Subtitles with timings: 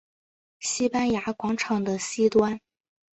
[0.59, 2.59] 西班牙广场的西端。